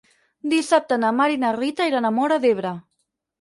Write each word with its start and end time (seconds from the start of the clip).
Dissabte 0.53 0.97
na 1.01 1.11
Mar 1.17 1.27
i 1.33 1.37
na 1.43 1.51
Rita 1.57 1.87
iran 1.91 2.09
a 2.09 2.13
Móra 2.17 2.41
d'Ebre. 2.47 2.73